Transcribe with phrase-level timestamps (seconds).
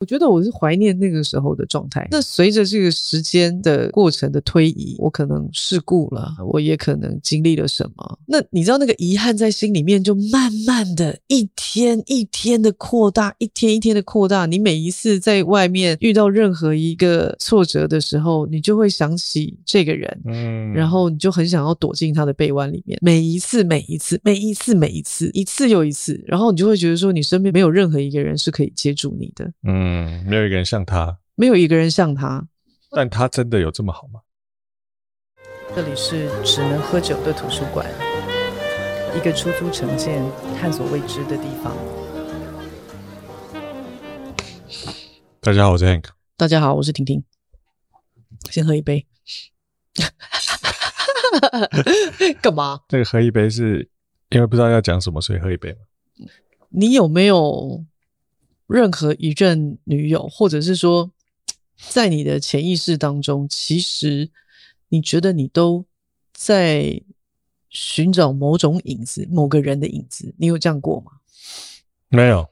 [0.00, 2.08] 我觉得我是怀念那个时候的状态。
[2.10, 8.18] 那随着这个时间的过程的推移，我可能事故了，我也可能经历了什么。
[8.26, 14.46] 那你知道那个遗憾在心里面就慢慢的一天一天的扩大，一天一天的扩大。
[14.46, 22.98] 你每一次在外面遇到任何一个挫折的时候，你就会想起这个人，嗯，然后你就很想要躲进他的臂弯里面。
[23.02, 29.89] 每一次，每一次，每一次，每一次，一次又一次，然后你就会觉得说，你身边没有任何一个人是可以接住你的，嗯。
[29.90, 32.46] 嗯，没有一个人像他，没有一个人像他，
[32.92, 34.20] 但他真的有这么好吗？
[35.74, 37.90] 这里是只能喝酒的图书馆，
[39.16, 40.24] 一个出租城建、
[40.56, 41.76] 探索未知的地方。
[45.40, 46.04] 大家好，我是 Hank。
[46.36, 47.24] 大家好，我是婷婷。
[48.48, 49.08] 先喝一杯。
[52.40, 52.82] 干嘛？
[52.86, 53.90] 这个喝一杯是
[54.28, 55.76] 因为不知道要讲什么，所以喝一杯。
[56.68, 57.84] 你有没有？
[58.70, 61.10] 任何一任女友，或者是说，
[61.88, 64.30] 在你的潜意识当中，其实
[64.90, 65.84] 你觉得你都
[66.32, 67.02] 在
[67.68, 71.12] 寻找某种影子，某个人的影子，你有这样过吗？
[72.08, 72.48] 没有。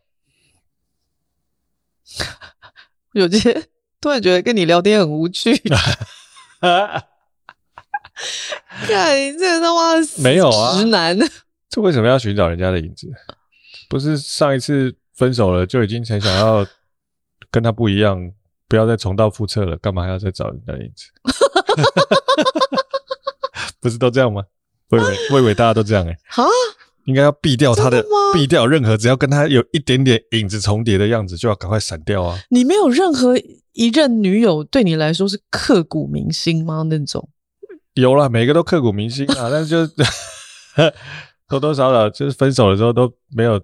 [3.15, 3.69] 有些
[4.01, 5.57] 突然觉得跟你聊天很无趣。
[8.87, 11.17] 看你这个他妈没有啊，直男。
[11.71, 13.09] 这为什么要寻找人家的影子？
[13.89, 14.98] 不是上一次。
[15.19, 16.65] 分手了就已经很想要
[17.51, 18.31] 跟他不一样，
[18.69, 21.07] 不要再重蹈覆辙了，干嘛还要再找人家的影子？
[23.81, 24.45] 不是都这样吗？
[24.91, 26.47] 魏伟，魏伟大家都这样哎、欸，啊，
[27.07, 32.39] 应该要避掉他的，避掉任何只要跟他有一点点影子重叠的样子，就要赶快闪掉啊！
[32.51, 33.37] 你没有任何
[33.73, 36.85] 一任女友对你来说是刻骨铭心吗？
[36.89, 37.29] 那种
[37.95, 39.85] 有啦，每个都刻骨铭心啊，但是就
[41.49, 43.61] 多多少少就是分手的时候都没有。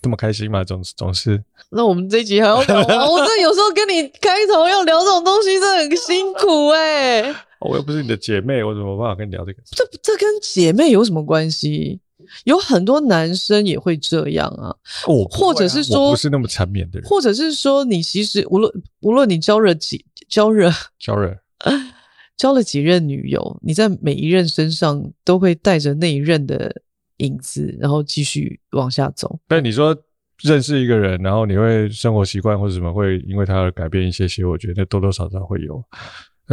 [0.00, 0.62] 这么开心嘛？
[0.64, 1.42] 总是总是。
[1.70, 3.04] 那我们这一集还要聊吗？
[3.10, 7.34] 我这有时候跟你开头要聊这种东西，真的很辛苦哎、欸。
[7.60, 9.60] 我又不是你的姐妹，我怎么办法跟你聊这个？
[9.66, 12.00] 这这跟姐妹有什么关系？
[12.44, 14.74] 有很多男生也会这样啊。
[15.06, 17.08] 哦，或者是说，不是那么缠绵的人。
[17.08, 21.34] 或者是说，你其实无论无论你交了几交了交了
[22.36, 26.82] 交了几任女友，你在每一任身上都会带着那一任的。
[27.18, 29.38] 影子，然后继续往下走。
[29.46, 29.96] 但你说
[30.42, 35.82] 认识一个人，然后你会生活习惯或者什么会因为他而改变一些些，我觉得多多少少会有。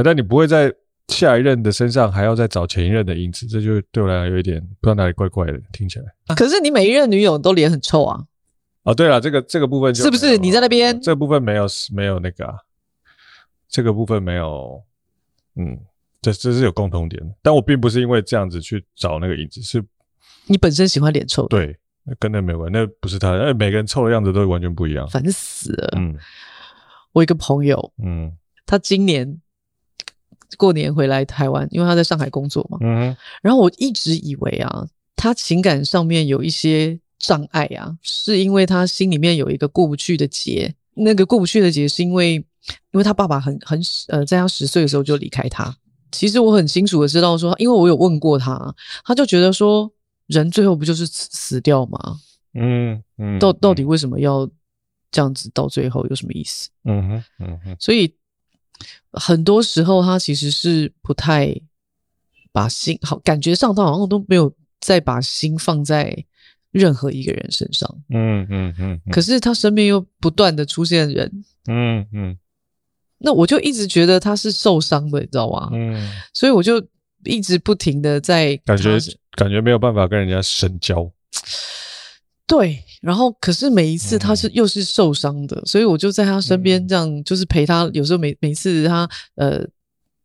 [0.04, 0.74] 但你不会在
[1.08, 6.06] 下一任的身上还要再找前一任的影子，这就对我来讲有一点不知道哪里怪怪的，听起来。
[6.36, 8.25] 可是你每一任女友都脸很臭啊！
[8.84, 11.00] 哦，对了，这个这个部分就是不是你在那边？
[11.00, 12.56] 这个部分没有没有那个啊，
[13.70, 14.84] 这个部分没有，
[15.58, 15.80] 嗯，
[16.22, 17.31] 这这是有共同点的。
[17.44, 19.84] 但我并不是因为这样子去找那个影子，是。
[20.47, 21.78] 你本身喜欢脸臭的，对，
[22.19, 25.94] 跟那没有关，那不是他，哎，每个人臭的样子都完全不一样，烦死了。
[25.97, 26.16] 嗯，
[27.13, 28.31] 我一个朋友，嗯，
[28.66, 29.41] 他今年
[30.56, 34.85] 过年回来台湾，因为他在上海工作嘛，嗯，然后我一直以为啊，
[35.16, 42.45] 他情感上面有一些障碍啊，是因为他心里面有一个过不去的结，那个过不去的结是因为，因
[43.00, 45.75] 为他爸爸很很呃，在他十岁的时候就离开他。
[46.12, 49.91] 其实我很清楚的知道说，因为我有问过他，他就觉得说。
[50.28, 52.19] 人最后不就是死死掉吗？
[52.53, 54.50] 嗯嗯，到到底为什么要
[55.12, 55.50] 这样子？
[55.53, 56.69] 到最后有什么意思？
[56.84, 57.75] 嗯哼嗯哼。
[57.80, 58.13] 所以
[59.12, 61.56] 很多时候他其实是不太
[62.52, 66.25] 把心好，感觉上他好像都没有再把心放在
[66.72, 67.90] 任何一个人身上。
[68.09, 69.02] 嗯嗯嗯。
[69.12, 71.44] 可是他身边又不断的出现人。
[71.68, 72.38] 嗯嗯。
[73.18, 75.69] 那我就一直觉得他是受伤的，你知道吗？
[75.74, 76.09] 嗯。
[76.34, 76.86] 所以我就
[77.25, 78.97] 一直不停的在感觉。
[79.36, 81.12] 感觉没有办法跟人家深交，
[82.47, 82.81] 对。
[83.02, 87.84] 然后，可是每一次他是又是受伤的，嗯、所以我就在他身边，这样就是陪他。
[87.94, 89.06] 有时候每每次他
[89.36, 89.62] 呃，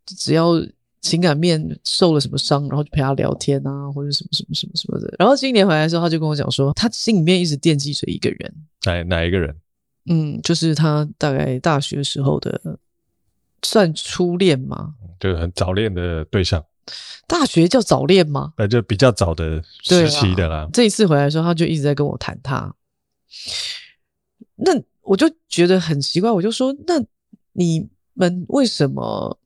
[0.06, 0.52] 只要
[1.00, 5.12] 情感面受了什么伤，然后就陪他聊天啊，或者什么什么什么什么的。
[5.18, 9.56] 然后今年回来的时候，他就跟我讲说，他心里面一直惦记着一个人，哪哪一个人？
[10.08, 12.78] 嗯，就是他大概大学时候的
[13.64, 16.64] 算初恋嘛，就是很早恋的对象。
[17.26, 18.52] 大学叫早恋吗？
[18.56, 20.68] 那就比较早的时期的啦。
[20.72, 22.74] 这一次回来的时候，他就一直在跟我谈他。
[24.56, 24.72] 那
[25.02, 27.02] 我就觉得很奇怪，我就说：那
[27.52, 29.38] 你们为什么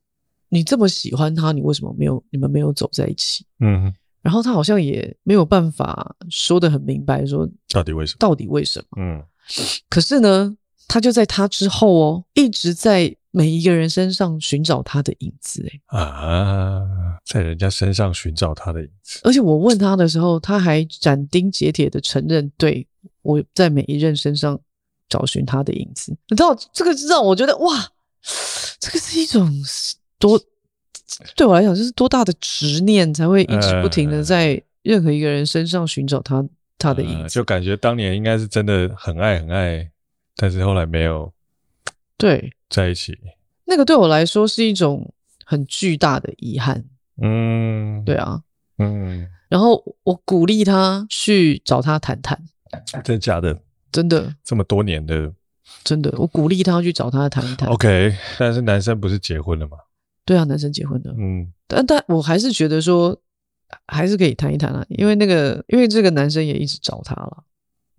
[0.49, 1.51] 你这么喜欢他？
[1.51, 3.45] 你为什么没有你们没有走在一起？
[3.59, 3.93] 嗯。
[4.21, 8.17] 然后他好像也没有办法说的很明白，说到底为什么？
[8.19, 8.97] 到底为什么？
[8.97, 9.23] 嗯。
[9.89, 10.57] 可是呢，
[10.87, 13.15] 他就在他之后哦，一直在。
[13.35, 16.81] 每一个人身上寻找他的影子，欸，啊，
[17.25, 19.19] 在人家身上寻找他的影子。
[19.25, 22.87] 而且我问他的时候，他还斩钉截铁的承认，对，
[23.23, 24.57] 我在每一任身上
[25.09, 26.15] 找寻他的影子。
[26.29, 27.85] 你知道这个让我觉得哇，
[28.79, 29.51] 这个是一种
[30.17, 30.39] 多
[31.35, 36.41] 对我来讲就是多大的执念，才会一直不停的在任何一个人身上寻找他
[36.77, 39.91] 他的影子，呃，就感觉当年应该是真的很爱很爱，
[40.37, 41.33] 但是后来没有
[42.17, 43.17] 对在一起。
[43.65, 45.13] 那个对我来说是一种
[45.45, 46.85] 很巨大的遗憾。
[47.21, 48.41] 嗯，对啊，
[48.77, 49.27] 嗯。
[49.47, 52.39] 然后我鼓励他去找他谈谈。
[53.03, 53.57] 真的假的？
[53.91, 54.35] 真的。
[54.43, 55.33] 这么多年的。
[55.83, 57.69] 真的，我鼓励他去找他谈一谈。
[57.69, 59.77] OK，但是男生不是结婚了吗？
[60.25, 61.13] 对啊，男生结婚了。
[61.17, 63.19] 嗯，但但我还是觉得说，
[63.87, 67.43] 还是可以谈一谈啊，因为那个，因为这个男生也一直找他了。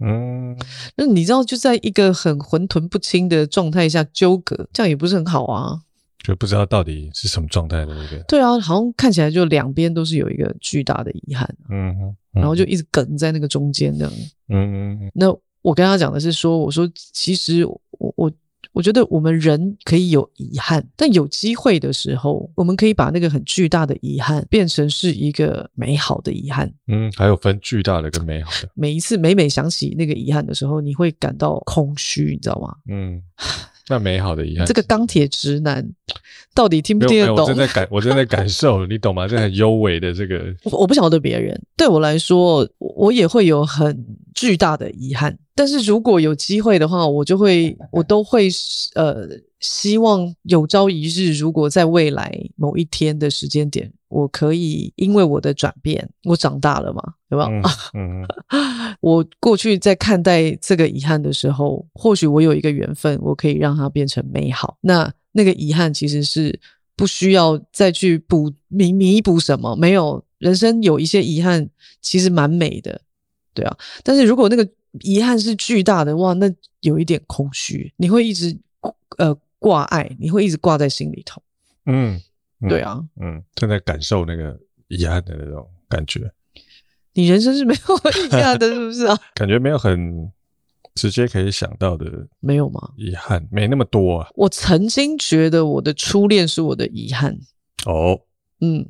[0.01, 0.57] 嗯，
[0.97, 5.81] 那你知道，就在一个很混沌不清的状态下纠葛，这样也不是很好啊。
[6.23, 8.23] 就不知道到底是什么状态的那个。
[8.29, 11.49] 对啊，好像看起来就两边都是有一个巨大的遗憾。
[11.69, 14.13] 嗯哼，然后就一直梗在那个中间这样。
[14.49, 15.11] 嗯嗯。
[15.15, 15.27] 那
[15.63, 17.81] 我跟他讲的是说，我说其实我
[18.17, 18.33] 我。
[18.73, 26.73] 我觉得我们人可以有遗憾，但有机会的时候，我们可以把那个很巨大的遗憾变成是一个美好的遗憾。
[26.89, 28.69] 嗯，还有分巨大的跟美好的。
[28.75, 32.75] 每一次每每想起那个遗憾的时候，你会感到空虚，你知道吗？
[32.89, 33.23] 嗯。
[33.89, 35.89] 那美好的遗憾，这个钢铁直男
[36.53, 37.37] 到底听不听得懂？
[37.37, 39.29] 我正在感，我正在感受，你懂吗？
[39.29, 44.05] 这很幽微的这个，我我不晓得别人，对我来说，我也会有很
[44.37, 45.37] 巨大的遗憾。
[45.57, 48.49] 但是如果有机会的话，我就会， 我都会
[48.95, 49.27] 呃，
[49.59, 53.93] 希望有朝一日，如果在未来某一天的时间点。
[54.09, 57.49] 我可以因为我的转变，我长大了嘛，对吧？
[57.93, 64.79] 嗯，嗯 我过去在看待这个遗憾的时候，或许我有一个缘分，我可以让它变成美好。
[64.83, 66.59] 那那个遗憾其实是
[66.97, 70.25] 不需要再去补弥弥补什么，没有。
[70.39, 71.69] 人生有一些遗憾，
[72.01, 73.01] 其实蛮美的，
[73.57, 73.77] 对啊。
[74.05, 74.69] 但是如果那个
[75.01, 76.49] 遗憾是巨大的，哇，那
[76.83, 78.57] 有一点空虚，你会一直
[79.19, 81.43] 呃挂碍，你会一直挂在心里头，
[81.87, 82.23] 嗯。
[82.63, 84.59] 嗯、对啊，嗯，正在感受那个
[84.89, 86.33] 遗憾的那种感觉。
[87.13, 89.15] 你人生是没有遗憾的，是不是啊？
[89.37, 90.33] 感觉没有很
[90.95, 92.81] 直接可以想到的，没有吗？
[92.97, 94.31] 遗憾没那么多啊。
[94.37, 97.39] 我曾经觉得我的初恋是我的遗憾。
[97.85, 98.19] 哦，
[98.63, 98.89] 嗯，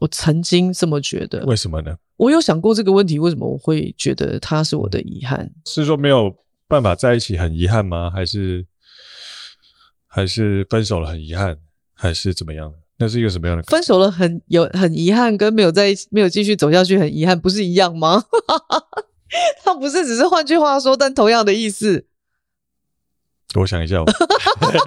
[0.00, 1.44] 我曾经这么觉得。
[1.46, 1.96] 为什么呢？
[2.16, 5.50] 我有想过这个问题，为什么我会觉得他是我的遗憾？
[5.64, 6.34] 是说没有
[6.66, 8.10] 办法在一起很遗憾吗？
[8.10, 8.66] 还是
[10.06, 11.58] 还是分手了很遗憾？
[11.94, 12.72] 还是怎么样？
[12.98, 13.62] 那是一个什么样的？
[13.64, 18.24] 分手了很有很遗憾，跟没有在一起没有继续走下去很遗憾，不是一样吗？
[19.62, 22.06] 他不是只是换句话说，但同样的意思。
[23.54, 23.96] 我想一下，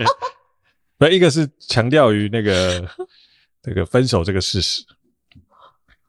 [0.98, 2.90] 那一个是强调于那个
[3.64, 4.84] 那个分手这个事实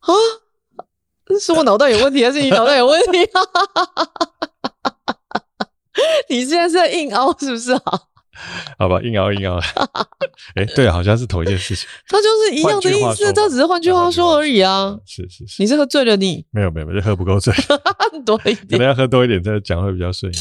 [0.01, 0.13] 啊，
[1.41, 3.19] 是我脑袋有问题，还是你脑袋有问题？
[6.29, 7.83] 你现在是在硬凹是不是啊？
[8.79, 9.59] 好吧，硬凹硬凹。
[10.57, 11.87] 哎，对，好像是同一件事情。
[12.09, 14.97] 他就是一样的意思，他只是换句话说而已啊。
[15.07, 16.47] 是是是，你是喝醉了你？
[16.51, 17.53] 没有没有没有，就喝不够醉，
[18.25, 20.33] 多一点，可能要喝多一点再讲会比较顺。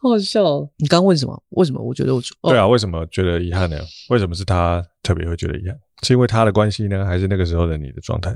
[0.00, 0.70] 好笑哦！
[0.76, 1.42] 你刚问什么？
[1.50, 2.68] 为什么我觉得我对啊？
[2.68, 3.76] 为什么觉得遗憾呢？
[4.10, 5.76] 为什么是他特别会觉得遗憾？
[6.02, 8.30] 是因为他的关系呢，还是那个时候的你的状态？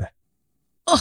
[0.84, 0.94] 啊，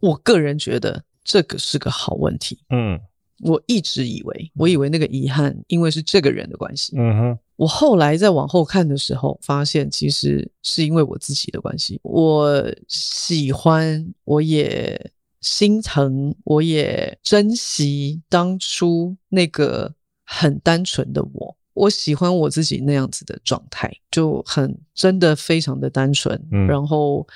[0.00, 2.60] 我个人觉得这个是个好问题。
[2.70, 3.00] 嗯。
[3.40, 6.96] 我一直以为，我以为那个遗憾，因为是这个人的关系。
[6.98, 7.38] 嗯哼。
[7.54, 12.00] 我后来再往后看的时候，发现其实是因为我自己的关系。
[12.02, 21.56] 我喜欢，我也心疼，我也珍惜当初那个很单纯的我。
[21.78, 26.40] 我喜欢我自己那样子的状态，就很真的非常的单纯。
[26.50, 26.66] 嗯。
[26.66, 27.26] 然后。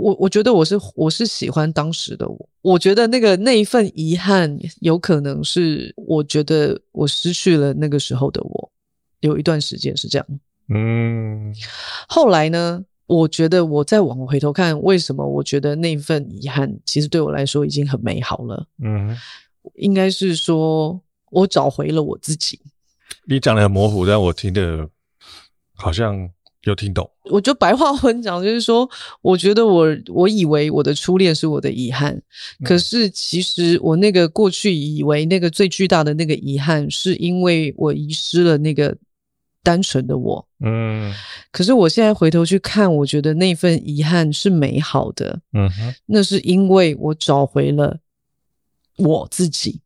[0.00, 8.70] 我我觉得我是我是喜欢当时的我，我觉得那个那一份遗憾，有可能是我觉得我失去了那个时候的我，
[9.18, 10.26] 有一段时间是这样。
[10.68, 11.52] 嗯，
[12.08, 18.68] 后来呢，我觉得我再往回头看，为什么我觉得那份遗憾其实对我来说已经很美好了？
[18.80, 19.16] 嗯，
[19.74, 21.02] 应该是说
[21.32, 22.60] 我找回了我自己。
[23.26, 24.88] 你讲的很模糊，但我听的
[25.74, 26.30] 好像。
[26.64, 27.08] 有听懂？
[27.30, 28.86] 我就白话文讲，就是说，
[29.22, 32.12] 我觉得我我以为我的初恋是我的遗憾，
[32.58, 38.94] 嗯，可是其实我那个过去以为那个最巨大的那个遗憾，是因为我遗失了那个
[39.62, 40.46] 单纯的我。
[40.60, 41.14] 嗯，
[41.52, 45.40] 可是我现在回头去看，我觉得那份遗憾是美好的。
[45.52, 47.98] 嗯哼，那是因为我找回了
[48.96, 49.80] 我自己。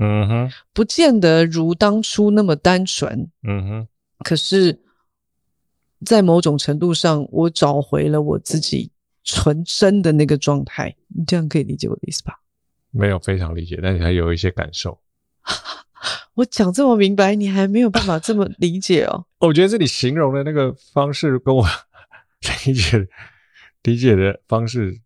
[0.00, 3.30] 嗯哼，不见得如当初那么单纯。
[3.42, 3.88] 嗯哼，
[4.24, 4.80] 可是。
[6.02, 8.90] 在某种程度上，我找回了我自己
[9.22, 10.96] 纯真的那个状态。
[11.08, 12.40] 你这样可以理解我的意思吧？
[12.90, 14.98] 没有非常理解，但是还有一些感受。
[16.32, 19.26] 我讲这么明白，你还没有办法这么理解哦？
[19.40, 21.66] 我觉得这里形容的那个方式跟我
[22.66, 23.06] 理解
[23.82, 24.98] 理解的方式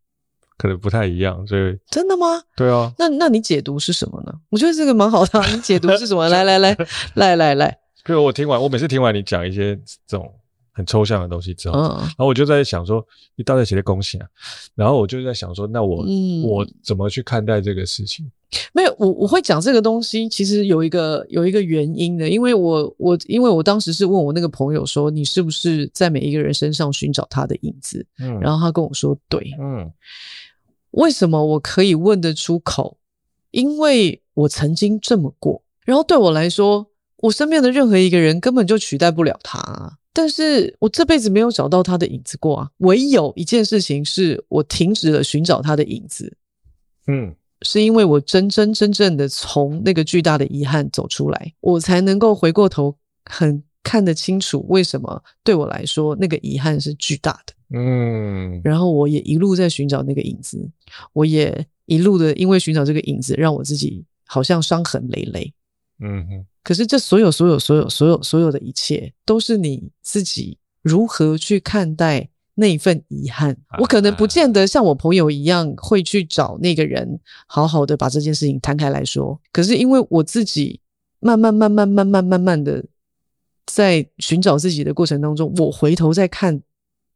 [0.56, 2.42] 可能不太一样，所以真的吗？
[2.56, 4.32] 对啊，那那你解读是什么呢？
[4.50, 6.28] 我觉得这个蛮好的啊， 你解读是什么？
[6.28, 6.76] 来来来
[7.14, 10.32] 来来来，比如我听完，我每次听完你讲一些这种。
[10.76, 13.00] 很抽象的东西之后，嗯、然后我就在想说，
[13.36, 14.26] 你到底写的恭喜啊？
[14.74, 18.28] 然后我就在想说，那我、嗯、我怎么去看待这个事情？
[18.72, 28.06] 没有，我我会讲这个东西，其实有一个有一个原因的，因为我我因为我当时是问我那个朋友说，你是不是在每一个人身上寻找他的影子？
[28.20, 29.90] 嗯，然后他跟我说，对，嗯，
[30.92, 32.96] 为什么我可以问得出口？
[33.50, 36.86] 因为我曾经这么过，然后对我来说，
[37.18, 39.92] 我身边的任何一个人根本就取代不了他啊。
[40.12, 42.70] 但是我这辈子没有找到他的影子过啊！
[42.78, 46.36] 唯有一件事情是我停止了寻找他的影子，
[47.08, 47.34] 嗯，
[47.64, 60.70] 是因为我真真正正的从那个巨大的遗憾走出来，我才能够回过头很看得清楚为什么对我来说那个遗憾是巨大的，嗯，然后我也一路在寻找那个影子，
[61.12, 65.52] 我也一路的因为寻找这个影子，让我自己好像伤痕累累，
[66.00, 66.46] 嗯哼。
[66.62, 73.56] 可是，这所有、所有、所有、所有、所有的一切，都是你自己如何去看待那一份遗憾。
[73.78, 79.40] 我可能不见得像我朋友一样会去找那个人，好好的把这件事情摊开来说。
[79.52, 80.80] 可是，因为我自己
[81.20, 82.84] 慢慢、慢慢、慢慢、慢慢的
[83.66, 86.60] 在寻找自己的过程当中，我回头再看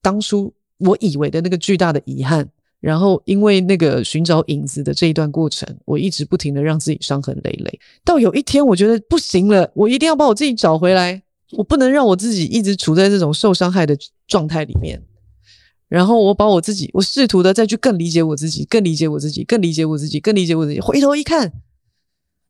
[0.02, 2.48] 当初我以为的那个巨大的遗憾。
[2.80, 7.80] 然后，因为那个寻找影子的这一段过程，我一直不停的让自己伤痕累累。
[8.04, 11.20] 到有一天，我觉得不行了，我一定要把我自己找回来。
[11.52, 15.02] 我不能让我自己一直处在这种受伤害的状态里面。
[15.88, 20.80] 然后，我把我自己，我试图的再去更理解我自己，更理解我自己，更理解我自己，更理解我自己。
[20.80, 21.48] 回头一看，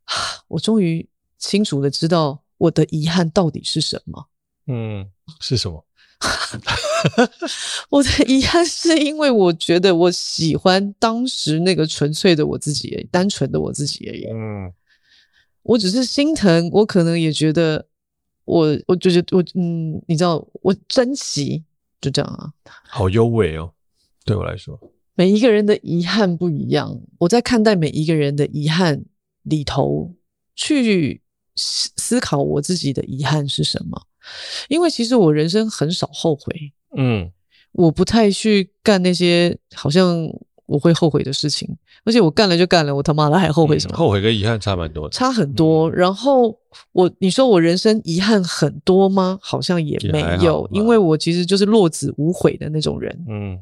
[0.04, 0.14] 啊，
[0.48, 4.26] 我终于清楚的知道我的遗憾到底是什么。
[4.66, 5.06] 嗯，
[5.40, 5.84] 是什么？
[7.90, 14.24] 我的遗憾是因为我觉得我喜欢当时那个纯粹的我自己单纯的我自己而已。
[14.26, 14.72] 嗯，
[15.62, 17.86] 我只是心疼，我可能也觉得
[18.44, 21.62] 我，我就觉得我，嗯，你知道，我珍惜，
[22.00, 22.52] 就这样啊。
[22.84, 23.72] 好优美哦，
[24.24, 24.78] 对我来说，
[25.14, 27.00] 每一个人的遗憾不一样。
[27.18, 29.04] 我在看待每一个人的遗憾
[29.42, 30.14] 里头，
[30.54, 31.22] 去
[31.56, 34.06] 思思考我自己的遗憾是什么。
[34.68, 37.32] 因为其实我人生很少后悔，嗯，
[37.72, 40.28] 我不太去干那些好像
[40.68, 41.68] 我会后悔的事情，
[42.04, 43.96] 而且我干了就干了，我他妈的还后悔什么？
[43.96, 45.90] 后悔跟遗憾差蛮多的，差很多。
[45.90, 46.56] 然后
[46.92, 49.38] 我你说我人生遗憾很多吗？
[49.42, 53.58] 好像也没有，因为我其实就是落子无悔的那种人，嗯，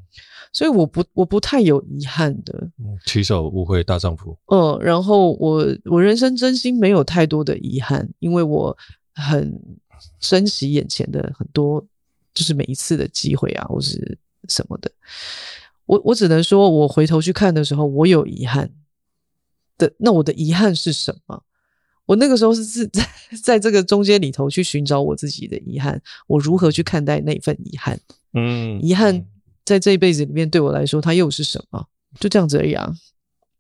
[0.52, 8.76] 所以我不我不太有遗憾的，嗯，骑手无悔大丈夫，嗯，然后我我人生真心没有太多的遗憾，因为我
[9.14, 9.58] 很。
[10.20, 11.82] 珍惜眼前的很多，
[12.34, 14.90] 就是每一次的机会啊，或是什么的。
[15.86, 18.70] 我我只能说，我回头去看的时候，我有遗憾
[19.78, 19.92] 的。
[19.98, 21.42] 那我的遗憾是什么？
[22.06, 23.08] 我那个时候是是 在
[23.42, 27.98] 在这个中间里头去寻找我自己的遗憾，我如何去看待那份遗憾？
[28.34, 29.24] 嗯，遗憾
[29.64, 31.86] 在这一辈子里面对我来说，它又是什么？
[32.20, 32.92] 就这样子而已啊。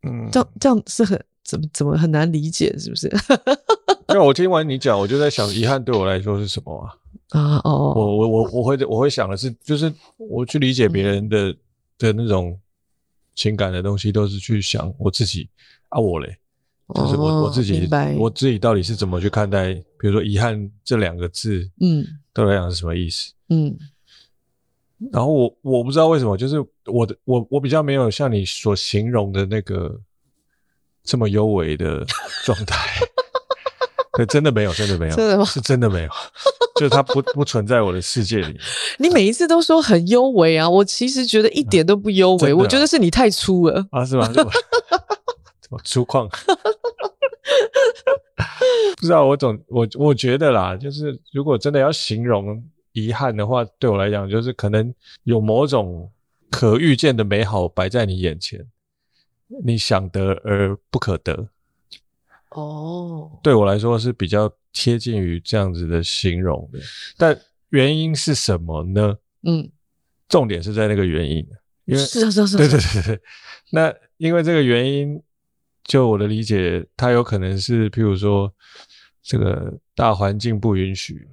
[0.02, 3.12] 嗯，这样这样是很怎么怎么很难理解，是不是？
[4.08, 6.94] 那我听完你讲，我就在想，遗憾对我来说是什么啊？
[7.30, 11.56] 啊哦，我我我我会我会想的是，就是我去理解别人的、嗯、
[11.98, 12.58] 的那种
[13.34, 15.48] 情感的东西，都是去想我自己
[15.88, 16.36] 啊，我嘞，
[16.94, 17.88] 就是我、哦、我自己，
[18.18, 23.32] 我自己到底是怎么去看待，比如说遗憾这两个字，嗯，对我来讲是什么意思？
[23.48, 23.76] 嗯，
[25.12, 30.00] 然后我我不知道为什么，就是我的我我比较没有像你所形容的那个
[31.02, 32.04] 这么优美的
[32.44, 32.76] 状态。
[34.16, 35.44] 对，真的没有，真的没有，真的吗？
[35.44, 36.08] 是真的没有，
[36.76, 38.58] 就是它不不存在我的世界里。
[38.98, 44.26] 你每一次都说很优美啊，我其实觉得一点都不优美，啊、我觉得是你太粗了啊，是吗？
[44.32, 44.42] 怎
[45.70, 46.28] 么 粗犷？
[48.96, 54.92] 不知道，我总我我觉得啦，就是如果真的要形容遗憾的话，对我来讲，就是可能
[55.24, 56.10] 有某种
[56.50, 58.66] 可预见的美好摆在你眼前，
[59.64, 61.48] 你想得而不可得。
[62.56, 63.42] 哦，oh.
[63.42, 66.80] 对我来说是比较贴近于这样子的形容的，
[67.16, 69.16] 但原因是什么呢？
[69.42, 69.70] 嗯，
[70.28, 71.46] 重点是在那个原因，
[71.84, 73.22] 因为是是是啊是啊，对对对对，
[73.70, 75.22] 那因为这个原因，
[75.84, 78.50] 就我的理解，它有可能是譬如说
[79.22, 81.28] 这个大环境不允许，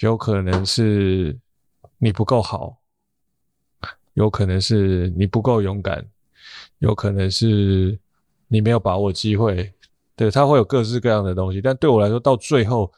[0.00, 1.38] 有可能是
[1.98, 2.76] 你不够好，
[4.14, 6.04] 有可能是你不够勇敢，
[6.78, 7.96] 有可能是
[8.48, 9.72] 你没有把握机会。
[10.18, 11.60] 对，它会有各式各样的东西。
[11.60, 12.92] 但对我来说，到最后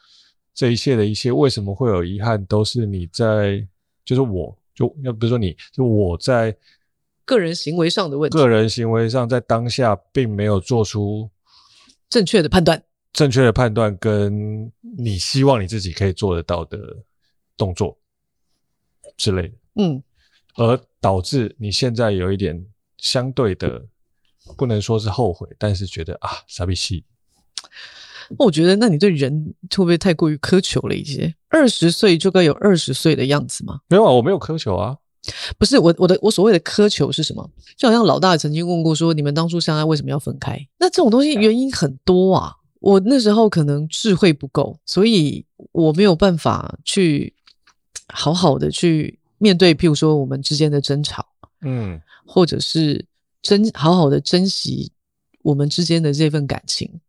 [0.55, 2.43] 这一切的一切，为什么会有遗憾？
[2.47, 3.63] 都是你在，
[4.07, 6.57] 就是我就要比如说你就我在
[7.27, 11.29] 个人行为上的问题，个人行为上在当下并没有做出
[12.09, 16.79] 正确的判断，正确的判断跟你希望你自己可以做得到的
[17.55, 17.99] 动作
[19.19, 20.03] 之类的，嗯，
[20.55, 22.65] 而导致你现在有一点
[22.97, 23.85] 相对的。
[24.57, 27.05] 不能说是后悔，但是觉得啊，傻逼气。
[28.39, 31.35] 我觉得，那你对人会不会太过于苛求了一些？
[31.49, 33.81] 二十岁就该有二十岁的样子吗？
[33.89, 34.97] 没有啊，我没有苛求啊。
[35.59, 37.51] 不是我，我的我所谓的苛求是什么？
[37.77, 40.57] 就好像老大曾经问过说，你们当初相爱为什么要分开？
[40.79, 42.55] 那这种东西原因很多啊。
[42.79, 47.35] 我那时候可能智慧不够，所以我没有办法去
[48.09, 51.27] 好好的去面对，譬如说我们之间的争吵，
[51.63, 53.05] 嗯，或者是。
[53.43, 54.93] 珍好好的珍惜
[55.43, 57.01] 我们之间的这份感情，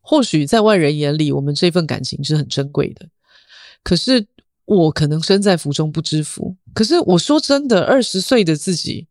[0.00, 3.06] 或许在外人眼里，我们这份感情是很珍贵的。
[3.82, 4.26] 可是
[4.64, 6.56] 我可能身在福中不知福。
[6.72, 9.06] 可是我说真的，二十岁的自己，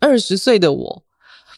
[0.00, 1.04] 二十岁的我，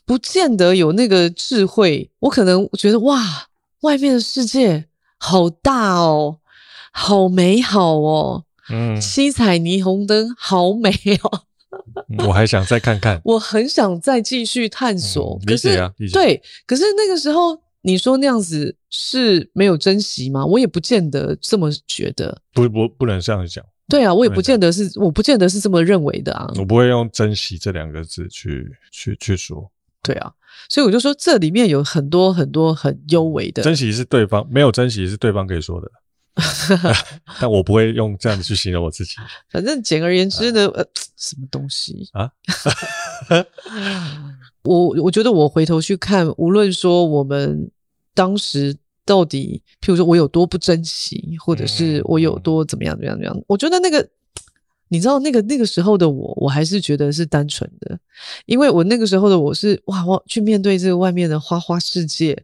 [0.05, 2.11] 不见得有那个智慧。
[2.19, 3.49] 我可能觉得哇，
[3.81, 6.41] 外面的世界好大哦，
[6.93, 10.91] 好美好哦，嗯，七彩霓虹灯好美
[11.23, 11.45] 哦。
[12.27, 15.39] 我还想再看看，我很想再继续探索。
[15.47, 16.13] 理解啊，理解。
[16.15, 20.45] 对，可是那个时候你说那样子是没有珍惜吗？
[20.45, 22.41] 我也不见得这么觉得。
[22.53, 23.65] 不不，不能这样讲。
[23.89, 26.51] 对啊，我也不见得是，我不见得是这么认为的啊。
[26.57, 29.71] 我不会用珍惜这两个字去去去说。
[30.03, 30.33] 对啊，
[30.69, 33.63] 所以我就说这里面有很多很多很优美的。
[33.63, 35.91] 珍惜是对方，没有珍惜是对方可以说的。
[37.41, 39.17] 但我不会用这样子去形容我自己。
[39.51, 40.83] 反正简而言之呢，呃，
[41.17, 42.31] 什么东西啊？
[44.65, 47.71] 我我觉得我回头去看，无论说我们
[48.15, 48.75] 当时
[49.05, 54.09] 到底，譬如说我有多不珍惜，或者是我有多怎么样怎么样怎么样，我觉得那个，
[54.89, 57.99] 你知道那个那个时候的我，我还是觉得是单纯的，
[58.47, 62.43] 因为我那个时候的我是哇，我去面对这个外面的花花世界，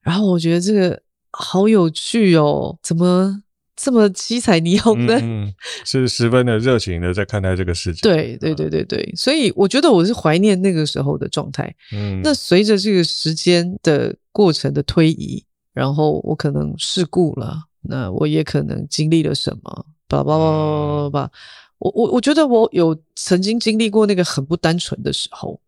[0.00, 1.02] 然后我觉得这个。
[1.30, 2.78] 好有趣哦！
[2.82, 3.42] 怎么
[3.74, 5.18] 这么七彩霓虹呢？
[5.20, 5.52] 嗯，
[5.84, 8.00] 是十分的热情的在看待这个世界。
[8.02, 11.74] 对对对对对，所以我觉得我是怀念那个时候的状态。
[11.92, 19.86] 嗯，那随着这个时间的过程的推移，然后我可能事故了，那我也可能经历了什么？
[20.08, 21.30] 叭叭叭叭叭叭！
[21.78, 25.60] 我我我觉得我有曾经经历过那个很不单纯的时候。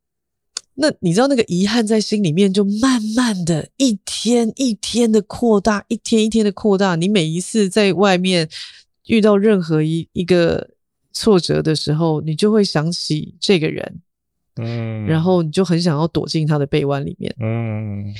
[0.80, 6.94] 那你知道那个遗憾在心里面就慢慢的一天一天的扩大，一天一天的扩大。
[6.94, 8.48] 你每一次在外面
[9.08, 10.70] 遇到任何一一个
[11.12, 14.00] 挫折的时候，你就会想起这个人，
[14.54, 18.14] 嗯，然后你就很想要躲进他的臂弯里面，嗯，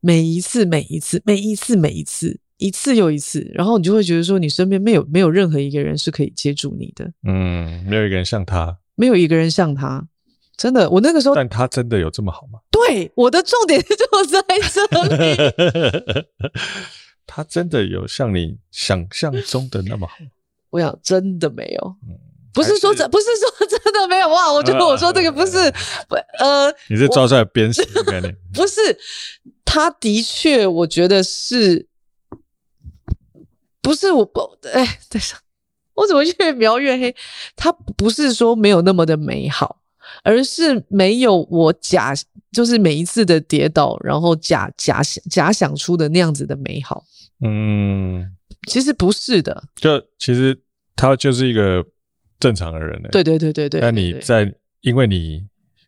[0.00, 10.06] 每一次每一次每一次每一次一次又一次，然后你就会觉得说，你身边没有没有任何一个人是可以接住你的，嗯，没有一个人像他，没有一个人像他。
[10.58, 12.58] 真的，我那个时候，但他真的有这么好吗？
[12.70, 16.26] 对，我的重点就在这里。
[17.24, 20.16] 他真的有像你想象中的那么好？
[20.70, 21.96] 我想真的没有，
[22.52, 24.50] 不是说真，不是说真的没有哇！
[24.52, 25.58] 我觉得我说这个不是，
[26.40, 28.34] 呃，你是抓出来鞭尸的概念？
[28.52, 28.80] 不是，
[29.64, 31.86] 他的确，我觉得是，
[33.80, 34.40] 不是我不
[34.72, 35.38] 哎，等一下，
[35.94, 37.14] 我怎么越描越黑？
[37.54, 39.77] 他不是说没有那么的美好。
[40.22, 42.14] 而是没有我假，
[42.52, 47.04] 就是每一次的跌倒，然后假假想假想出的那样子的美好。
[47.44, 48.34] 嗯，
[48.66, 49.64] 其实不是的。
[49.76, 50.60] 就其实
[50.96, 51.84] 他就是一个
[52.40, 53.08] 正常的人呢。
[53.12, 53.80] 对对对对对。
[53.80, 55.46] 那你在，因为你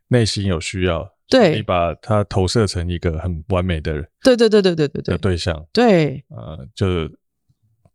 [0.08, 4.06] 内心有需要，对，你把他投射成一个很完美的人。
[4.22, 5.12] 对对对对对对对。
[5.14, 5.66] 的对象。
[5.72, 6.24] 对。
[6.28, 7.10] 呃，就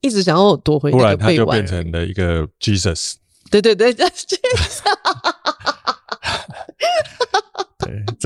[0.01, 0.91] 一直想要夺回。
[0.91, 3.13] 突然他就变成了一个 Jesus。
[3.49, 4.81] 对对对，Jesus。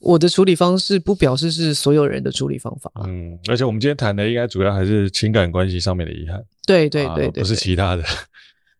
[0.00, 2.90] 我的处理方式不表示是所有人的处理方法。
[3.04, 6.42] 嗯，而且我们今天谈的应该主要还是情感关系上面的遗憾。
[6.66, 8.02] 对对对对，对，不是其他的。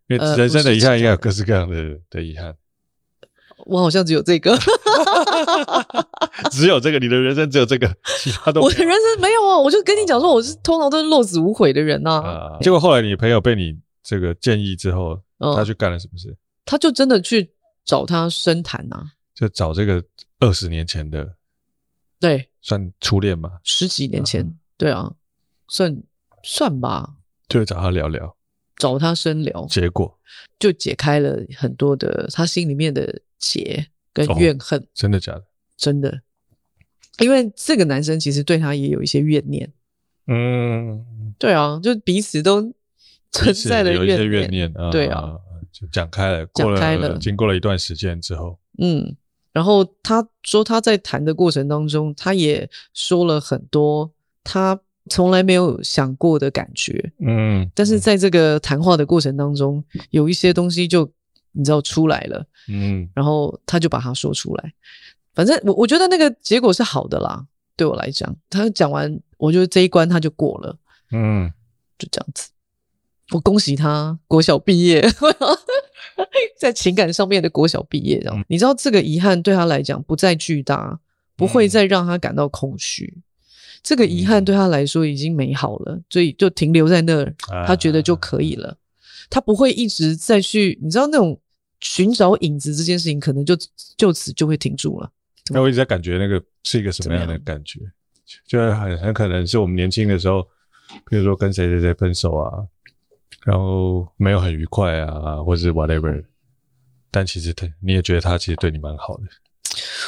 [0.09, 1.77] 因为人生的遗憾应该有各式各样的
[2.09, 2.55] 的遗憾。
[3.67, 4.57] 我好像只有这个，
[6.51, 7.87] 只有这个，你的人生只有这个，
[8.19, 8.63] 其他都。
[8.63, 16.35] 我的人生没有啊，我就跟你讲说，我是通常都是落子无悔的人呐、结果后来你朋友被你这个建议之后，嗯、他去干了什么事？
[16.65, 17.53] 他就真的去
[17.85, 18.97] 找他深谈呐，
[19.35, 20.03] 就找这个。
[20.41, 21.37] 二十年前的，
[22.19, 23.61] 对，算初恋嘛？
[23.63, 25.15] 十几年前，嗯、对啊，
[25.69, 26.03] 算
[26.43, 27.17] 算吧。
[27.47, 28.37] 就找他聊聊，
[28.77, 30.19] 找他深聊，结果
[30.59, 34.81] 就解开了很多的他心里面的结跟怨恨。
[34.81, 35.45] 哦、真的假的？
[35.77, 36.23] 真的，
[37.19, 39.73] 因为这个男生其实对他也有一些怨念。
[40.27, 42.73] 嗯，对啊，就彼此都
[43.31, 44.91] 存在的有一些怨念啊。
[44.91, 45.37] 对啊，
[45.71, 47.19] 就讲开了，讲开了。
[47.19, 49.17] 经过了一段时间之后，嗯。
[49.53, 54.11] 然后他说他在谈的过程当中，他也说了很多
[54.45, 61.11] 他从来没有想过的感觉，嗯，但是在这个谈话的过程当中，有一些东西就
[61.53, 64.73] 你知道出来了，嗯，然后他就把它说出来，
[65.35, 70.77] 反正我我觉得那个结果是好的啦，对我来讲，他讲完，我觉得这一关他就过了，
[71.11, 71.53] 嗯，
[71.99, 72.51] 就这样子，
[73.33, 75.05] 我恭喜他国小毕业。
[76.59, 80.99] 在情感上面的国小毕业，这样、嗯、你知道这个遗憾对他来讲不再巨大，
[81.37, 83.13] 不会再让他感到空虚。
[83.17, 83.23] 嗯、
[83.83, 87.35] 这个遗憾对他来说已经美好了，所以就停留在那儿，
[87.67, 88.69] 他觉得就可以了。
[88.69, 88.77] 啊、
[89.31, 91.39] 他不会一直再去，你知道那种
[91.81, 93.57] 寻找影子这件事情，可能就
[93.97, 95.11] 就此就会停住了。
[95.53, 97.81] 那我一直在感觉那个是一个什么样的感觉？
[98.47, 100.47] 就很很可能是我们年轻的时候，
[101.09, 102.65] 比如说跟谁谁谁分手啊。
[103.45, 106.25] 然后没有很愉快啊，或者是 whatever，
[107.11, 109.25] 但其实他你也觉得他其实对你蛮好的。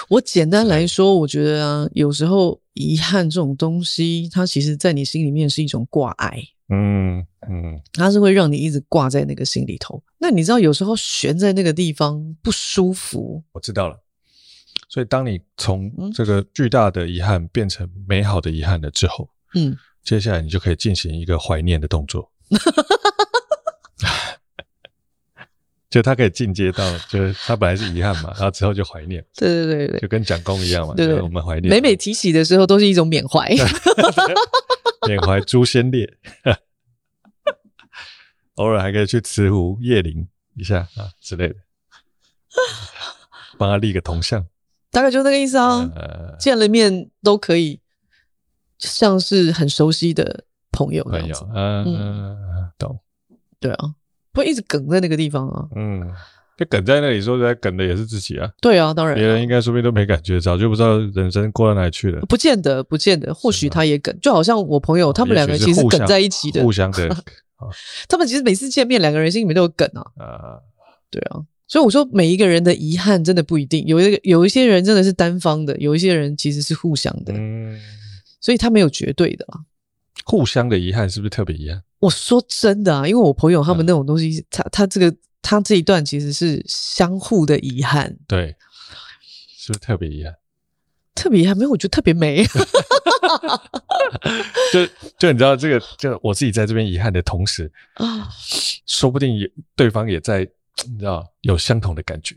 [0.09, 6.37] 我简单来说，我觉得啊，有时候遗憾这种东西，它其实在你心里面是一种挂碍。
[6.69, 10.03] 嗯嗯，它是会让你一直挂在那个心里头。
[10.19, 13.43] 那你知道有时候悬在那个地方不舒服。
[13.53, 13.97] 我知道了。
[14.89, 22.31] 所以当你从这个巨大的遗憾变成美好的遗憾了之后，嗯，接下来你就可以进行一个怀念的动作。
[25.93, 29.23] 就他可以进阶到，就是他本来是遗憾嘛， 然后之后就怀念。
[29.37, 31.69] 对对对对，就跟蒋公一样嘛，对，对，对，我们怀念。
[31.69, 33.47] 每每提起的时候，都是一种缅怀，
[35.07, 36.11] 缅怀诛仙烈。
[38.57, 40.27] 偶尔还可以去慈湖夜灵
[40.57, 41.55] 一下啊之类的，
[43.59, 44.47] 帮他立个铜像，
[44.91, 45.91] 大概就那个意思啊。
[45.95, 47.81] 呃、见了面都可以，
[48.79, 51.47] 像是很熟悉的朋友那样子。
[51.55, 52.99] 嗯嗯，懂。
[53.61, 53.95] 对啊。
[54.33, 55.65] 不会一直梗在那个地方啊。
[55.77, 56.11] 嗯，
[56.57, 58.51] 就梗在那里，说实在，梗的也是自己啊。
[58.61, 62.21] 对啊，当然，别人应该说不定都没感觉，早就不知道人生过到哪里去了。
[62.23, 67.17] 不见得，不见得，或许他也梗，就好像我朋友他们两个其实梗在一起的，互相的。
[68.09, 70.03] 他们其实每次见面，两个人心里面都有梗啊。
[70.17, 70.59] 啊，
[71.11, 77.33] 对啊，所以我说每一个人的遗憾真的不一定，有一个有一些人真的是单方的，有一些人其实是互相的。
[77.37, 77.79] 嗯，
[78.41, 79.61] 所以他没有绝对的啊。
[80.25, 81.83] 互相的遗憾是不是特别遗憾？
[82.03, 88.57] 我说真的啊，因为我朋友他们那种东西，嗯、他他这个他这一段其实是相互的遗憾，对，
[89.57, 90.35] 是不是特别遗憾？
[91.15, 92.45] 特别遗憾没有，我觉得特别美。
[94.73, 94.85] 就
[95.17, 98.29] 就你知道这个，就我自己在这边遗憾的同时 啊，
[98.87, 100.41] 说不定也对方也在，
[100.91, 102.35] 你知道有相同的感觉。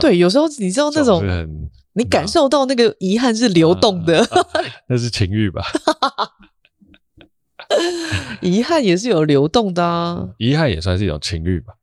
[0.00, 1.22] 对，有时候你知道那种，
[1.92, 5.62] 你感受到那个遗憾是流动的，啊啊、那是情欲吧？
[8.40, 11.74] 遗憾也是有流动的啊，遗憾也算是一种情欲吧？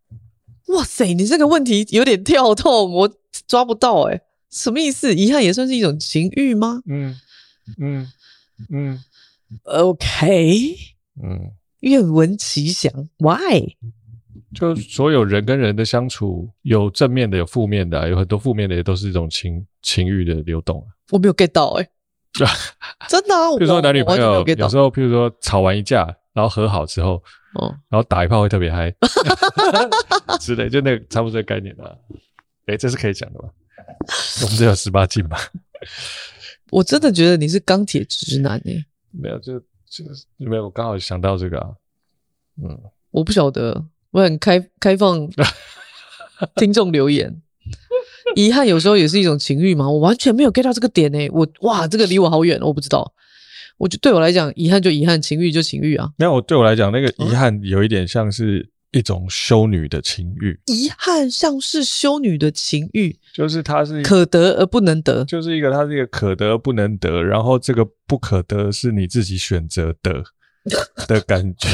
[0.68, 3.10] 哇塞，你这个问题有点跳痛，我
[3.48, 4.22] 抓不到哎、欸，
[4.52, 5.16] 什么意思？
[5.16, 6.82] 遗憾也算是一种情欲吗？
[6.86, 7.20] 嗯
[7.80, 8.12] 嗯
[8.70, 9.04] 嗯
[9.64, 10.76] ，OK，
[11.24, 13.76] 嗯，愿闻其详，Why？
[14.54, 20.88] 就所有人跟人的相处，有正面的，有负面的，有很多负面的，也都是一种情情欲的流动啊。
[21.12, 21.90] 我没有 get 到哎、欸。
[23.10, 23.50] 真的啊！
[23.58, 27.22] 比如说男女朋友，有时候，譬如说吵完一架，然后和好之后，
[27.56, 28.94] 哦，然后打一炮会特别嗨，
[30.40, 31.96] 之类，就那个差不多这个概念啊。
[32.68, 33.50] 诶，这是可以讲的吧？
[34.44, 35.38] 我们这有十八禁吧？
[36.72, 38.86] 我真的觉得你是钢铁直男诶。
[39.12, 41.70] 没有，就就是没有，我刚好想到这个啊。
[42.62, 42.80] 嗯，
[43.12, 45.28] 我不晓得，我很开开放
[46.56, 47.42] 听众留言。
[48.36, 49.90] 遗憾有时候也是一种情欲嘛？
[49.90, 53.14] 我完全没有 get 到这个点诶，我哇，这个离我好远，我不知道。
[53.78, 56.10] 我就对我来讲，遗憾就遗憾，情欲就情欲啊。
[56.18, 60.60] 那我对我来讲，那个遗憾有一点像是一种修女的情欲。
[60.66, 70.22] 遗憾像是修女的情欲，就是它是可得而不能得，就是一个它是一个可得而不能得，然后这个不可得是你自己选择的
[71.08, 71.70] 的感觉，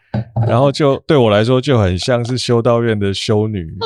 [0.48, 3.76] 然后就对我来说就很像是修道院的修女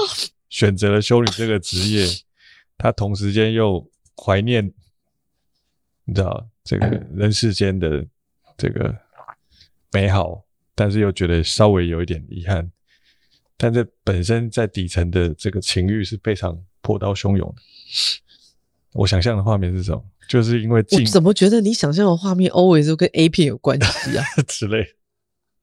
[0.49, 2.07] 选择了修女这个职业，
[2.79, 4.73] 他同时间又怀念，
[6.05, 6.49] 你知道。
[6.69, 8.05] 这个人世间的
[8.59, 8.93] 这个
[9.93, 12.69] 美好，但是又觉得稍微有一点遗憾，
[13.57, 17.63] 但这本身在底层的这个情欲是非常波涛汹涌的。
[18.95, 20.05] 我想象的画面是什么？
[20.29, 24.85] 就是因为我怎么觉得你想象的画面 always 都跟 A 片有关系啊 之类？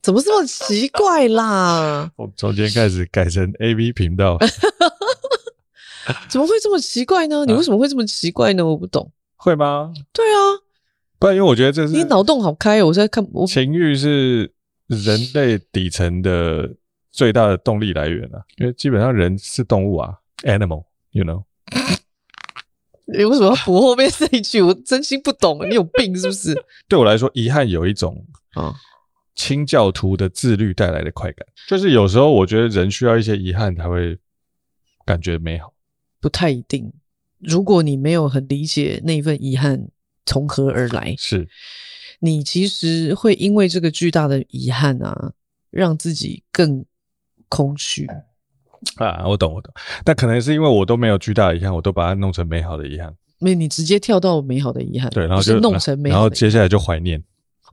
[0.03, 2.11] 怎么这么奇怪啦？
[2.17, 4.37] 我从今天开始改成 AV 频道，
[6.29, 7.45] 怎么会这么奇怪呢？
[7.45, 8.65] 你为什么会这么奇怪呢？
[8.65, 9.09] 我不懂。
[9.37, 9.93] 会吗？
[10.11, 10.59] 对啊。
[11.17, 12.87] 不然，因为我觉得这是你脑洞好开哦！
[12.87, 14.51] 我在看，情欲是
[14.87, 16.69] 人类底层的
[17.13, 18.43] 最大的动力来源啊。
[18.57, 21.45] 因为基本上人是动物啊，animal，you know。
[23.07, 24.61] 你为什么要补后面这一句？
[24.61, 26.53] 我真心不懂，你有病是不是？
[26.89, 28.73] 对我来说，遗憾有一种啊，
[29.35, 34.17] 清教徒的自律带来的快感，就是有时候我觉得人需要一些遗憾才会
[35.05, 35.73] 感觉美好。
[36.19, 36.93] 不太一定，
[37.39, 39.89] 如果你没有很理解那份遗憾。
[40.25, 41.13] 从何而来？
[41.17, 41.49] 是
[42.19, 45.33] 你其实会因为这个巨大的遗憾啊，
[45.69, 46.85] 让自己更
[47.49, 48.07] 空虚
[48.95, 49.27] 啊！
[49.27, 49.73] 我懂，我懂，
[50.05, 53.13] 但可能是因为我都没有巨大的遗憾，我都把它弄成美好的遗憾。
[53.39, 57.21] 没，你直接跳到美好的遗憾，对，然后就弄成美好然后接下来就怀念。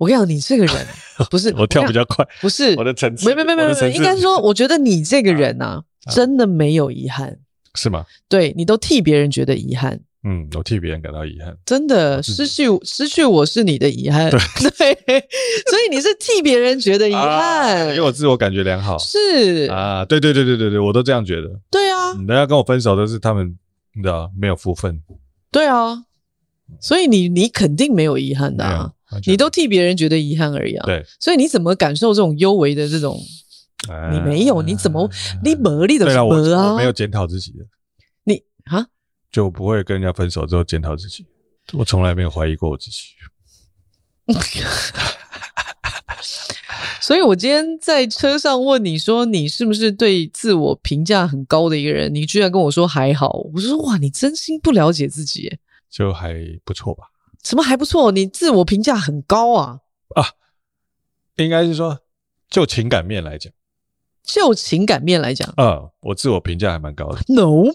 [0.00, 0.86] 我跟你讲，你这个人
[1.30, 7.38] 不是我跳比较快，不是我的层次，没没没没没，应该说，我觉得你这个人啊，真的没有遗憾，
[7.74, 8.06] 是吗？
[8.26, 10.00] 对，你都替别人觉得遗憾。
[10.22, 14.38] 嗯，我替别人感到遗憾，真的失去失去我是你的遗憾，对，
[14.72, 15.20] 对，
[15.68, 19.70] 所以你是替别人觉得遗憾，啊，因为我自我感觉良好，是。
[19.70, 23.54] 啊，对对对对对对，我都这样觉得，对啊，人家跟我分手都是他们，
[23.94, 25.02] 你知道没有福分，
[25.50, 26.04] 对啊，
[26.78, 28.92] 所以你你肯定没有遗憾的啊，
[29.26, 33.18] 你都替别人觉得遗憾而已啊，对，所以你怎么感受这种幽微的这种，
[33.88, 35.08] 啊，你没有，你怎么
[35.42, 36.76] 你没力的什么啊？
[36.76, 37.64] 没有检讨自己的，
[38.24, 38.86] 你啊。
[39.32, 41.24] 就不会跟人家分手之后检讨自己，
[41.72, 43.02] 我从来没有怀疑过我自己。
[47.00, 52.14] 所以，我今天在车上问你说，你是不是对自我评价很高的一个人？
[52.14, 53.30] 你居然跟我说还好。
[53.52, 55.58] 我说哇，你真心不了解自己，
[55.90, 57.04] 就还不错吧？
[57.42, 58.12] 什么还不错？
[58.12, 59.80] 你自我评价很高啊？
[60.14, 60.24] 啊，
[61.36, 61.98] 应该是说，
[62.48, 63.52] 就情感面来讲，
[64.22, 67.20] 就情感面来讲，嗯，我自我评价还蛮高的。
[67.28, 67.74] No。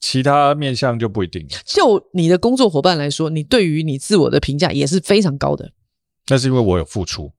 [0.00, 1.44] 其他面向就不一定。
[1.64, 5.72] 就你的工作伙伴来说，你对于你自我的评价也是非常高的。
[6.28, 7.32] 那是因为我有付出，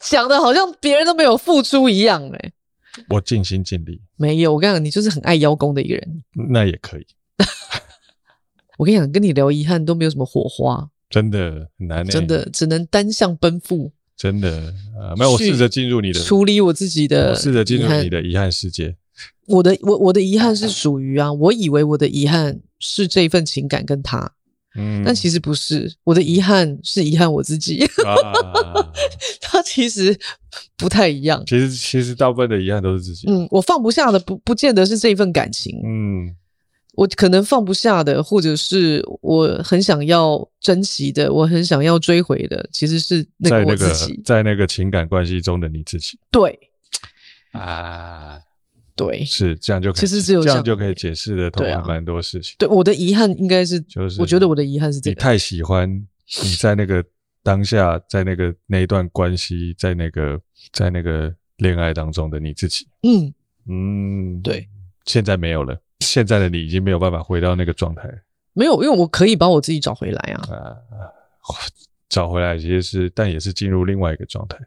[0.00, 2.52] 讲的好像别人都没有付出一样哎、欸、
[3.10, 4.02] 我尽心尽力。
[4.16, 6.24] 没有，我跟你讲，你就是很爱邀功的一个人。
[6.50, 7.06] 那也可以。
[8.80, 12.10] 我跟你讲，跟你聊遗憾都没有什么火花，真的很难、欸。
[12.10, 13.92] 真的只能单向奔赴。
[14.16, 18.96] 真的啊，没有，我试着进入你的，处理我自己的，试着进入你的遗憾世界。
[19.48, 24.32] 我的我我的遗憾是属于啊，我以为我的遗憾是这份情感跟他，
[24.74, 28.16] 嗯，但其实不是，我的遗憾是遗憾我自己，啊、
[29.42, 30.18] 他其实
[30.78, 31.44] 不太一样。
[31.46, 33.26] 其实其实大部分的遗憾都是自己。
[33.28, 36.34] 嗯，我放不下的不不见得是这一份感情，嗯，
[37.00, 46.18] 我可能放不下的，或者是我很想要珍惜的，我很想要追回的，其实是那个我自己，在那个在那个情感关系中的你自己。
[46.30, 46.58] 对，
[47.52, 48.38] 啊。
[48.96, 52.54] 对，是这样就可以，其实只有这样就可以解释的通蛮多事情。
[52.58, 55.90] 对，我的遗憾应该是，就是我觉得我的遗憾是这个，你太喜欢
[56.42, 57.02] 你在那个
[57.42, 60.38] 当下，在那个那一段关系，在那个
[60.70, 62.86] 在那个恋爱当中的你自己。
[63.02, 63.32] 嗯
[63.70, 64.68] 嗯，对，
[65.06, 68.02] 现在没有了，现在的你已经没有办法回到那个状态。
[68.52, 70.42] 没有，因为我可以把我自己找回来啊。
[70.50, 70.76] 啊，
[72.08, 74.58] 找回来其实是，但也是进入另外一个状态。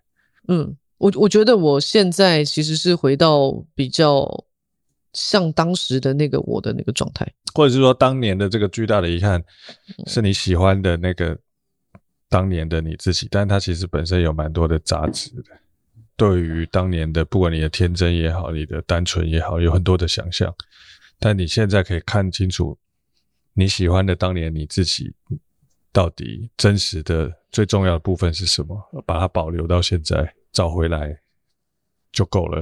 [0.47, 0.75] 嗯。
[0.99, 4.45] 我我觉得我现在其实是回到比较
[5.11, 9.43] 像当时的那个我的那个状态，或者是说当年的这个巨大的遗憾
[10.07, 11.37] 是你喜欢的那个
[12.29, 15.43] 当年的你自己，但它其实本身有蛮多的杂质的。
[16.15, 20.55] 对于当年的，不管你的天真也好，你的单纯也好，有很多的想象，
[21.23, 22.77] 但你现在可以看清楚
[23.53, 25.13] 你喜欢的当年你自己
[25.93, 30.35] 到底真实的最重要的部分是什么，把它保留到现在。
[30.51, 31.19] 找回来
[32.11, 32.61] 就够了，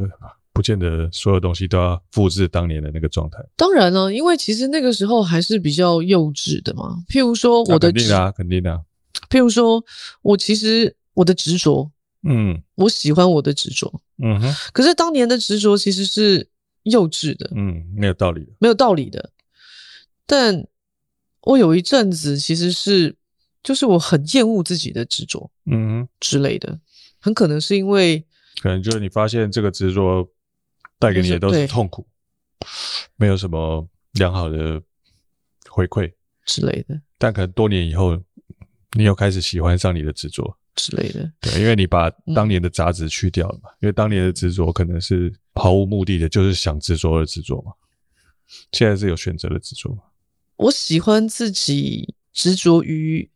[0.54, 3.38] 不见得所有东西都要复制当年的那个状态。
[3.58, 7.04] 当然了，因为其实那个时候还是比较幼稚的嘛。
[7.10, 8.82] 譬如说，我的、啊、肯定的、啊，肯定的、啊。
[9.30, 9.84] 譬如说，
[10.21, 11.91] 我其实我的执着，
[12.24, 14.56] 嗯，我喜欢我的执着，嗯哼。
[14.71, 16.47] 可是当年的执着其实是
[16.84, 19.32] 幼稚的，嗯，没有道理的，没有道理的。
[20.26, 20.67] 但
[21.41, 23.15] 我有一阵子其实是，
[23.63, 26.80] 就是我很厌恶自己的执着，嗯之类的，
[27.20, 28.26] 很可能是因为，
[28.62, 30.28] 可能就是你发现这个执着
[30.98, 32.08] 带给你的都是痛苦，
[33.15, 34.82] 没有什么良好的
[35.70, 36.12] 回馈
[36.46, 37.02] 之类的。
[37.17, 38.15] 但可能多年以后，
[38.98, 41.32] 你又开始喜欢上你的执着之类的。
[41.40, 43.70] 对，因为你把当年的杂质去掉了嘛。
[43.72, 47.72] 嗯、因为当年的执着可能是毫无目的的，就是想执着而执着嘛。
[48.72, 50.04] 现在是有选择的执着嘛。
[50.58, 53.30] 我喜欢自己执着于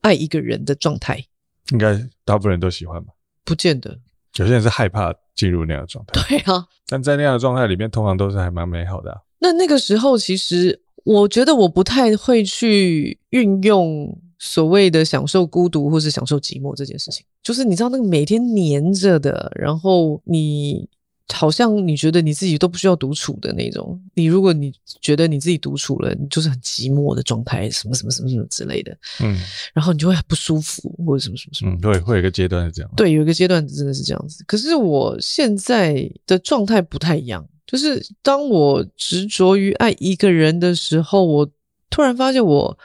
[0.00, 1.24] 爱一个人的状态，
[1.70, 1.94] 应该
[2.24, 3.12] 大部分人都喜欢吧？
[3.44, 3.98] 不见得，
[4.36, 6.20] 有些人是害怕进入那样的状态。
[6.28, 9.20] 对啊，但在那样的状态里面，通常都是还蛮美好的啊。
[9.38, 10.82] 那那个时候，其实。
[11.04, 20.88] 我觉得我不太会去运用所谓的享受孤独或是享受寂寞这件事情，就是你知道那个每天黏着的，然后你
[21.32, 24.00] 好像你觉得你自己都不需要独处的那种。
[24.14, 29.38] 你如果你觉得你自己独处了，你就是很寂寞的状态，什么什么什么什么之类的，嗯，
[29.74, 34.42] 然后你就会很不舒服或者什么什么什么，嗯，对，会有一个阶段是这样，对，有一个阶段真的是这样子。
[34.46, 37.46] 可是我现在的状态不太一样。
[37.66, 41.50] 就是当我执着于爱一个人的时候，我
[41.90, 42.78] 突然发现我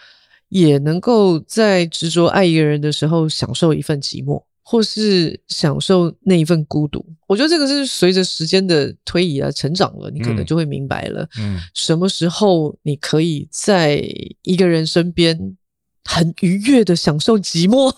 [0.53, 7.03] 也能够在执着爱一个人的时候享受一份寂寞，或是享受那一份孤独。
[7.27, 13.99] 我觉得这个是随着时间的推移啊，成长了，你可能就会明白了，嗯，什么时候你可以在
[14.43, 15.57] 一个人身边。
[16.05, 17.89] 很愉悦的享受寂寞，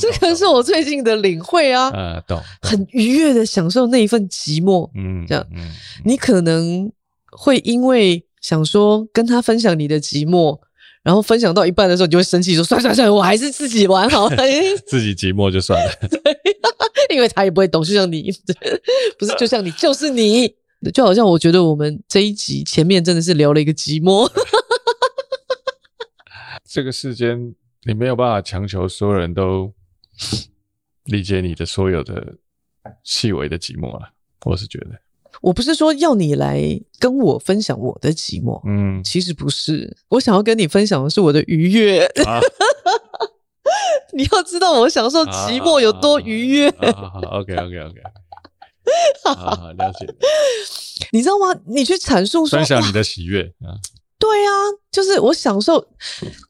[0.00, 1.90] 这个是我最近的领会啊。
[1.90, 5.72] 啊，懂，很愉悦的享受那一份寂寞，嗯，这样，嗯，
[6.04, 6.88] 你可能
[7.32, 10.58] 会因为想说跟他分享你的寂寞，
[11.02, 14.36] 然后分享到一半的时候，你就会生气说，算算算，我还是自己玩好了，
[14.86, 16.20] 自己寂寞就算了， 对，
[17.10, 18.30] 因为他也不会懂，就像你，
[19.18, 20.54] 不是，就像你，就是你，
[20.92, 24.30] 就好像我觉得我们这一集前面真的是聊了一个寂寞。
[26.70, 29.72] 这个世间，你没有办法强求所有人都
[31.04, 32.34] 理解你的所有的
[33.02, 34.10] 细微的寂寞了。
[34.44, 34.90] 我是觉得，
[35.40, 36.60] 我不是说要你来
[36.98, 42.04] 跟我分享我的寂寞，嗯，其实不是，我想要跟你分享的是我的愉悦。
[42.26, 42.40] 啊、
[44.12, 46.70] 你要知道我享受寂寞有多愉悦。
[46.80, 48.00] 好好好，OK，OK，OK，
[49.24, 50.06] 好好了解。
[51.12, 51.54] 你知道吗？
[51.66, 53.78] 你去阐述说，分享你的喜悦啊。
[54.18, 54.50] 对啊，
[54.98, 55.86] 就是我享受，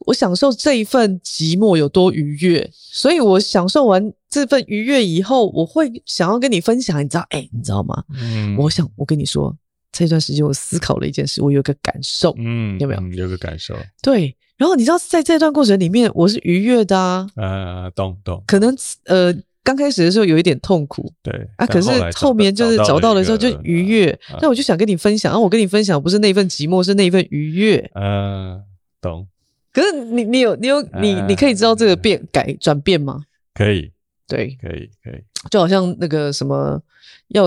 [0.07, 7.23] 我享受这一份寂寞有多愉悦，所以我享受完这份愉悦以后，我会想要跟你分享，你知道？
[7.29, 8.03] 哎，你知道吗？
[8.19, 9.55] 嗯，我想我跟你说，
[9.91, 12.99] 这段时间我思考了一件事，我有个感受，嗯，有没有？
[13.01, 14.35] 嗯，有个感受，对。
[14.57, 19.31] 然后你知道，在这段过程里面，我是愉悦的啊，呃，懂懂，可能呃。
[19.61, 28.63] 刚开始的时候有一点痛苦，对啊，可是后面就是找到了之后就愉悦，那我就想跟你分享，然后我跟你分享不是那份寂寞，是那一份愉悦，嗯，
[28.99, 29.27] 懂。
[29.71, 33.21] 可是你你有你有你你可以知道这个变改转变吗？
[33.53, 33.91] 可以，
[34.27, 36.81] 对，可以可以，就好像那个什么
[37.27, 37.45] 要，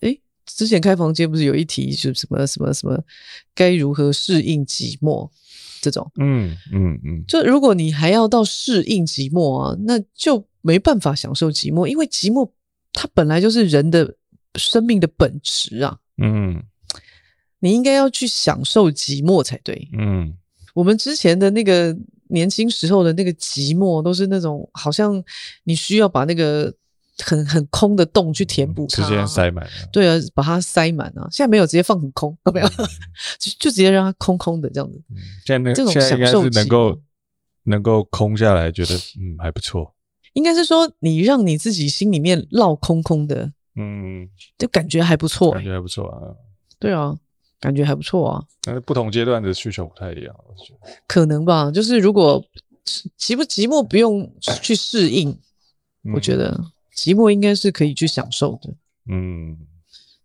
[0.00, 3.02] 诶，之前开房间不是有一题是什么什么什么
[3.54, 5.30] 该如何适应寂寞
[5.80, 10.44] 这种，嗯嗯嗯，就如果你还要到适应寂寞啊，那就。
[10.68, 12.50] 没办法享受寂寞，因为寂寞
[12.92, 14.14] 它本来就是人的
[14.56, 15.98] 生命的本质啊。
[16.18, 16.62] 嗯，
[17.60, 19.88] 你应该要去享受寂寞才对。
[19.98, 20.36] 嗯，
[20.74, 21.96] 我们之前的那个
[22.28, 25.24] 年轻时候的那个寂寞，都是那种好像
[25.64, 26.70] 你需要把那个
[27.24, 29.66] 很很空的洞去填补它，直接塞满。
[29.90, 31.26] 对啊，把它塞满啊。
[31.30, 32.68] 现在没有直接放很空，没有，
[33.40, 35.02] 就就直接让它空空的这样子。
[35.08, 37.00] 嗯，现在那这种享受是能够
[37.62, 39.94] 能够空下来，觉得嗯还不错。
[40.38, 46.32] 应该是说，你让你自己心里面落空空的，嗯，就感觉还不错，感觉还不错啊。
[46.78, 47.18] 对啊，
[47.58, 48.44] 感觉还不错啊。
[48.62, 51.72] 但是不同阶段的需求不太一样，我觉得可能吧。
[51.72, 52.40] 就是如果
[53.18, 54.32] 寂不寂寞不用
[54.62, 55.30] 去适应，
[56.04, 56.56] 嗯，我觉得
[56.94, 58.72] 寂寞应该是可以去享受的。
[59.10, 59.58] 嗯，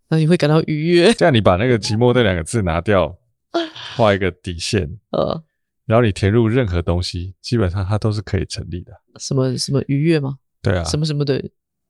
[0.09, 1.11] 那你会感到愉悦。
[1.15, 3.17] 这样，你把那个寂寞那两个字拿掉，
[3.97, 5.43] 画一个底线， 呃。
[5.85, 8.93] 然后你填入任何东西，基本上它都是可以成立的。
[9.19, 10.37] 什么什么愉悦吗？
[10.61, 11.43] 对啊，什么什么的，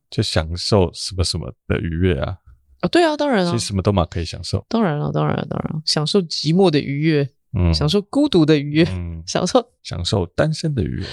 [0.10, 2.38] 就享受什么什么的愉悦啊。
[2.80, 4.66] 啊，对啊，当然了，其实什么都嘛可以享受。
[4.68, 11.06] 当然了，当然了，当然了，享受寂寞的愉悦，嗯，享受孤独的愉悦，嗯， 享受 享受单身的愉悦。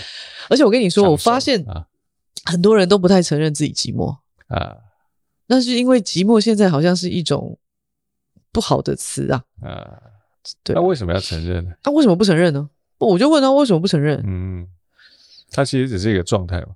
[0.48, 1.86] 而且我跟你说，我发现啊，
[2.44, 4.16] 很多人都不太承认自己寂寞
[4.48, 4.76] 啊。
[5.46, 7.58] 那是因为寂寞现在好像是一种
[8.50, 9.44] 不好的词啊。
[9.60, 10.00] 啊。
[10.62, 11.70] 对，那为什么要承认呢？
[11.84, 12.68] 那为什么不承认呢？
[12.98, 14.22] 我就问他为什么不承认？
[14.26, 14.66] 嗯，
[15.50, 16.68] 他其实只是一个状态嘛。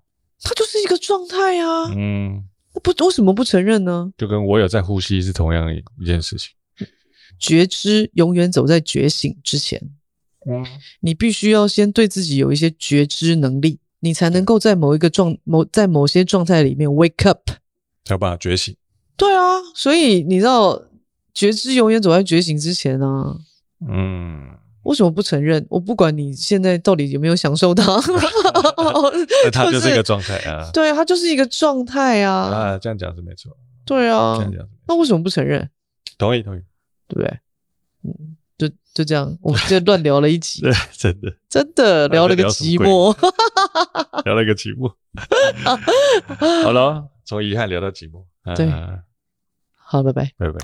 [0.42, 1.92] 他就是一个状态啊。
[1.94, 2.44] 嗯，
[2.82, 4.10] 不，为什么不承认呢？
[4.16, 6.50] 就跟我有在呼吸是同样的一件事情。
[7.38, 9.80] 觉知永远走在觉醒之前。
[10.46, 10.64] 嗯，
[11.00, 17.50] 你必须要先对自己有一些觉知能力，你才能够在某一个状某在某些状态里面 wake up，
[18.04, 18.76] 才有办法觉醒。
[19.16, 20.82] 对啊，所以你知道，
[21.32, 23.38] 觉知永远走在觉醒之前啊。
[23.88, 24.50] 嗯，
[24.82, 25.64] 为什么不承认？
[25.68, 27.84] 我不管你现在到底有没有享受它，
[29.44, 30.70] 那它就是一个状态啊。
[30.72, 32.32] 对，它就是一个状态啊。
[32.32, 33.56] 啊，这样讲是没错。
[33.84, 35.68] 对啊，这样讲，那为什么不承认？
[36.16, 36.60] 同意，同意，
[37.08, 37.38] 对不对？
[38.04, 40.62] 嗯，就就这样，我们就乱聊了一集。
[40.64, 43.14] 对，真的，真的聊了 个寂寞，
[44.24, 44.92] 聊了个寂寞。
[46.62, 48.24] 好了，从遗憾聊到寂寞。
[48.54, 48.70] 对，
[49.76, 50.58] 好，拜拜，拜拜。